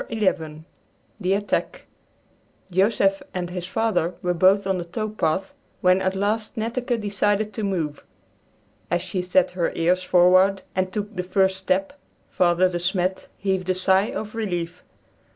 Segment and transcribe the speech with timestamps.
[0.09, 0.63] XI
[1.19, 1.85] THE ATTACK
[2.71, 7.53] Joseph and his father were both on the tow path when at last Netteke decided
[7.53, 8.03] to move.
[8.89, 11.93] As she set her ears forward and took the first step,
[12.31, 14.83] Father De Smet heaved a sigh of relief.